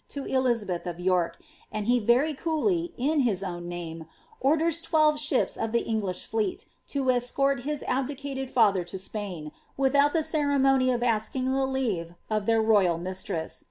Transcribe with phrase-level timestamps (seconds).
[0.09, 1.37] to Elizabeth of York,
[1.71, 4.07] and he very coolly, in his own name,
[4.39, 10.11] orders twelve ships of the English fleet to escort his abdicated father to Spain, without
[10.11, 13.59] the cere mony of asking the leave of their royal mistress.